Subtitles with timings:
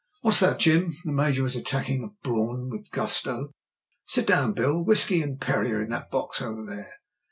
[0.21, 3.51] "What's that, Jim?" The Major was attacking a brawn with gusto.
[4.07, 4.53] "Sit down.
[4.53, 6.89] Bill, Whisky and Perrier in that box over there."